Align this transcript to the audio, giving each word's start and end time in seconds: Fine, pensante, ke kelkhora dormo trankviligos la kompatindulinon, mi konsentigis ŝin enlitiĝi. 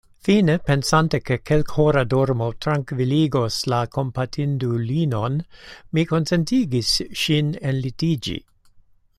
Fine, 0.25 0.53
pensante, 0.67 1.19
ke 1.25 1.35
kelkhora 1.49 2.01
dormo 2.13 2.47
trankviligos 2.65 3.59
la 3.73 3.83
kompatindulinon, 3.97 5.39
mi 5.93 6.07
konsentigis 6.15 6.93
ŝin 7.25 7.55
enlitiĝi. 7.75 8.37